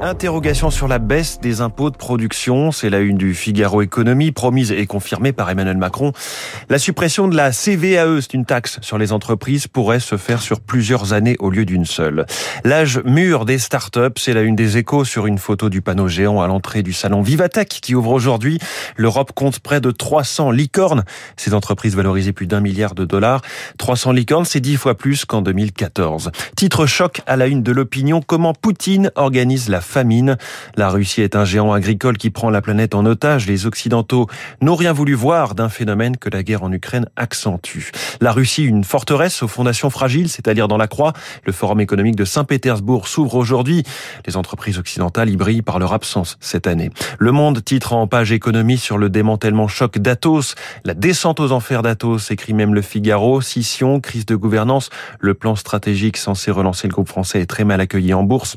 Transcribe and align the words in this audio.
Interrogation 0.00 0.70
sur 0.70 0.88
la 0.88 0.98
baisse 0.98 1.40
des 1.40 1.60
impôts 1.60 1.90
de 1.90 1.96
production, 1.96 2.72
c'est 2.72 2.90
la 2.90 3.00
une 3.00 3.18
du 3.18 3.34
Figaro 3.34 3.82
Économie, 3.82 4.32
promise 4.32 4.72
et 4.72 4.86
confirmée 4.86 5.32
par 5.32 5.50
Emmanuel 5.50 5.76
Macron. 5.76 6.12
La 6.68 6.78
suppression 6.78 7.28
de 7.28 7.36
la 7.36 7.50
CVAE, 7.52 8.20
c'est 8.20 8.34
une 8.34 8.44
taxe 8.44 8.78
sur 8.82 8.98
les 8.98 9.12
entreprises, 9.12 9.66
pourrait 9.66 10.00
se 10.00 10.16
faire 10.16 10.40
sur 10.40 10.60
plusieurs 10.60 11.12
années 11.12 11.36
au 11.38 11.50
lieu 11.50 11.64
d'une 11.64 11.84
seule. 11.84 12.24
L'âge 12.64 13.00
mûr 13.04 13.44
des 13.44 13.58
startups, 13.58 14.16
c'est 14.16 14.32
la 14.32 14.42
une 14.42 14.56
des 14.56 14.78
échos 14.78 15.04
sur 15.04 15.26
une 15.26 15.38
photo 15.38 15.68
du 15.68 15.82
panneau 15.82 16.08
géant 16.08 16.40
à 16.40 16.46
l'entrée 16.46 16.82
du 16.82 16.92
salon 16.92 17.20
Vivatech 17.20 17.68
qui 17.68 17.94
ouvre 17.94 18.12
aujourd'hui. 18.12 18.58
L'Europe 18.96 19.32
compte 19.34 19.60
près 19.60 19.80
de 19.80 19.90
300 19.90 20.50
licornes. 20.50 21.04
Ces 21.36 21.52
entreprises 21.54 21.94
valorisées 21.94 22.32
plus 22.32 22.46
d'un 22.46 22.60
milliard 22.60 22.94
de 22.94 23.04
dollars. 23.04 23.42
300 23.78 24.12
licornes, 24.12 24.44
c'est 24.44 24.60
dix 24.60 24.76
fois 24.76 24.94
plus 24.94 25.24
qu'en 25.24 25.42
2014. 25.42 26.30
Titre 26.56 26.86
choc 26.86 27.20
à 27.26 27.36
la 27.36 27.46
une 27.46 27.62
de 27.62 27.72
l'opinion, 27.72 28.22
comment 28.22 28.54
Poutine 28.54 28.99
organise 29.14 29.68
la 29.68 29.80
famine. 29.80 30.36
La 30.76 30.90
Russie 30.90 31.22
est 31.22 31.36
un 31.36 31.44
géant 31.44 31.72
agricole 31.72 32.18
qui 32.18 32.30
prend 32.30 32.50
la 32.50 32.60
planète 32.60 32.94
en 32.94 33.06
otage. 33.06 33.46
Les 33.46 33.66
Occidentaux 33.66 34.26
n'ont 34.60 34.74
rien 34.74 34.92
voulu 34.92 35.14
voir 35.14 35.54
d'un 35.54 35.68
phénomène 35.68 36.16
que 36.16 36.28
la 36.28 36.42
guerre 36.42 36.62
en 36.62 36.72
Ukraine 36.72 37.06
accentue. 37.16 37.90
La 38.20 38.32
Russie, 38.32 38.64
une 38.64 38.84
forteresse 38.84 39.42
aux 39.42 39.48
fondations 39.48 39.90
fragiles, 39.90 40.28
c'est 40.28 40.48
à 40.48 40.54
dire 40.54 40.68
dans 40.68 40.76
la 40.76 40.88
croix. 40.88 41.12
Le 41.44 41.52
forum 41.52 41.80
économique 41.80 42.16
de 42.16 42.24
Saint-Pétersbourg 42.24 43.08
s'ouvre 43.08 43.34
aujourd'hui. 43.36 43.84
Les 44.26 44.36
entreprises 44.36 44.78
occidentales 44.78 45.30
y 45.30 45.36
brillent 45.36 45.62
par 45.62 45.78
leur 45.78 45.92
absence 45.92 46.36
cette 46.40 46.66
année. 46.66 46.90
Le 47.18 47.32
Monde 47.32 47.64
titre 47.64 47.92
en 47.92 48.06
page 48.06 48.32
économie 48.32 48.78
sur 48.78 48.98
le 48.98 49.08
démantèlement 49.08 49.68
choc 49.68 49.98
d'Atos. 49.98 50.54
La 50.84 50.94
descente 50.94 51.40
aux 51.40 51.52
enfers 51.52 51.82
d'Atos, 51.82 52.30
écrit 52.30 52.54
même 52.54 52.74
le 52.74 52.82
Figaro. 52.82 53.40
Scission, 53.40 54.00
crise 54.00 54.26
de 54.26 54.36
gouvernance. 54.36 54.90
Le 55.18 55.34
plan 55.34 55.56
stratégique 55.56 56.16
censé 56.16 56.50
relancer 56.50 56.88
le 56.88 56.92
groupe 56.92 57.08
français 57.08 57.40
est 57.40 57.46
très 57.46 57.64
mal 57.64 57.80
accueilli 57.80 58.14
en 58.14 58.22
bourse. 58.22 58.56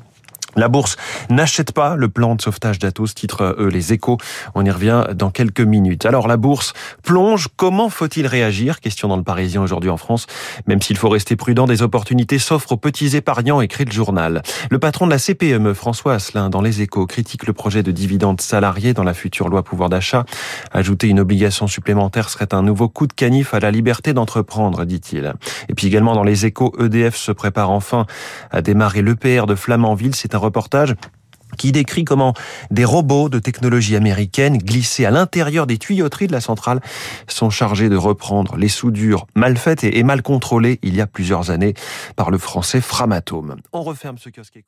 La 0.55 0.67
bourse 0.67 0.97
n'achète 1.29 1.71
pas 1.71 1.95
le 1.95 2.09
plan 2.09 2.35
de 2.35 2.41
sauvetage 2.41 2.79
d'Atos, 2.79 3.15
titre 3.15 3.55
eux 3.57 3.67
les 3.67 3.93
échos. 3.93 4.17
On 4.55 4.63
y 4.65 4.71
revient 4.71 5.05
dans 5.15 5.31
quelques 5.31 5.61
minutes. 5.61 6.05
Alors 6.05 6.27
la 6.27 6.37
bourse 6.37 6.73
plonge. 7.03 7.47
Comment 7.55 7.89
faut-il 7.89 8.27
réagir? 8.27 8.79
Question 8.79 9.07
dans 9.07 9.17
le 9.17 9.23
Parisien 9.23 9.61
aujourd'hui 9.61 9.89
en 9.89 9.97
France. 9.97 10.27
Même 10.67 10.81
s'il 10.81 10.97
faut 10.97 11.09
rester 11.09 11.35
prudent, 11.35 11.65
des 11.65 11.81
opportunités 11.81 12.39
s'offrent 12.39 12.73
aux 12.73 12.77
petits 12.77 13.15
épargnants, 13.15 13.61
écrit 13.61 13.85
le 13.85 13.91
journal. 13.91 14.43
Le 14.69 14.79
patron 14.79 15.05
de 15.05 15.11
la 15.11 15.17
CPME, 15.17 15.73
François 15.73 16.13
Asselin, 16.13 16.49
dans 16.49 16.61
les 16.61 16.81
échos, 16.81 17.07
critique 17.07 17.47
le 17.47 17.53
projet 17.53 17.83
de 17.83 17.91
dividendes 17.91 18.41
salariés 18.41 18.93
dans 18.93 19.03
la 19.03 19.13
future 19.13 19.49
loi 19.49 19.63
pouvoir 19.63 19.89
d'achat. 19.89 20.25
Ajouter 20.71 21.07
une 21.07 21.19
obligation 21.19 21.67
supplémentaire 21.67 22.29
serait 22.29 22.53
un 22.53 22.61
nouveau 22.61 22.89
coup 22.89 23.07
de 23.07 23.13
canif 23.13 23.53
à 23.53 23.59
la 23.59 23.71
liberté 23.71 24.13
d'entreprendre, 24.13 24.85
dit-il. 24.85 25.33
Et 25.69 25.73
puis 25.73 25.87
également 25.87 26.13
dans 26.13 26.23
les 26.23 26.45
échos, 26.45 26.73
EDF 26.79 27.15
se 27.15 27.31
prépare 27.31 27.71
enfin 27.71 28.05
à 28.51 28.61
démarrer 28.61 29.01
l'EPR 29.01 29.45
de 29.47 29.55
Flamanville. 29.55 30.15
C'est 30.15 30.35
un 30.35 30.39
reportage 30.43 30.95
qui 31.57 31.71
décrit 31.71 32.03
comment 32.03 32.33
des 32.71 32.85
robots 32.85 33.29
de 33.29 33.39
technologie 33.39 33.95
américaine 33.95 34.57
glissés 34.57 35.05
à 35.05 35.11
l'intérieur 35.11 35.67
des 35.67 35.77
tuyauteries 35.77 36.27
de 36.27 36.31
la 36.31 36.41
centrale 36.41 36.81
sont 37.27 37.49
chargés 37.49 37.89
de 37.89 37.95
reprendre 37.95 38.57
les 38.57 38.69
soudures 38.69 39.27
mal 39.35 39.57
faites 39.57 39.83
et 39.83 40.03
mal 40.03 40.21
contrôlées 40.21 40.79
il 40.83 40.95
y 40.95 41.01
a 41.01 41.07
plusieurs 41.07 41.51
années 41.51 41.73
par 42.15 42.31
le 42.31 42.37
français 42.37 42.81
Framatome. 42.81 43.57
On 43.71 43.83
referme 43.83 44.17
ce 44.17 44.29
kiosque 44.29 44.59